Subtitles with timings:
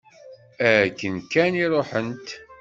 [0.83, 2.27] Akken kan i ruḥent.